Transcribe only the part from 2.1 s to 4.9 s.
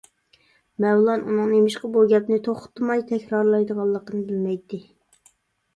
گەپنى توختىماي تەكرارلايدىغانلىقىنى بىلمەيتتى.